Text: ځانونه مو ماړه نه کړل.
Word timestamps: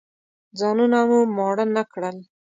ځانونه 0.59 0.99
مو 1.09 1.19
ماړه 1.35 1.65
نه 1.75 1.83
کړل. 1.91 2.17